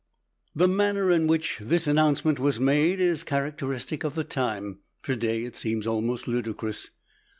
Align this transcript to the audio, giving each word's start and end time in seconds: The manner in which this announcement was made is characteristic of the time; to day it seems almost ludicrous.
The 0.55 0.67
manner 0.67 1.11
in 1.11 1.27
which 1.27 1.59
this 1.61 1.85
announcement 1.85 2.39
was 2.39 2.59
made 2.59 2.99
is 2.99 3.23
characteristic 3.23 4.03
of 4.03 4.15
the 4.15 4.23
time; 4.23 4.79
to 5.03 5.15
day 5.15 5.43
it 5.45 5.55
seems 5.55 5.85
almost 5.85 6.27
ludicrous. 6.27 6.89